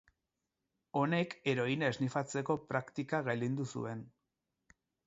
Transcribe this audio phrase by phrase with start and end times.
[1.01, 4.07] Honek heroina esnifatzeko praktika gailendu zuen.